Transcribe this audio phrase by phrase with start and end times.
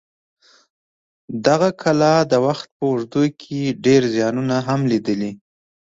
[1.45, 5.31] دغې کلا د وخت په اوږدو کې ډېر زیانونه هم لیدلي.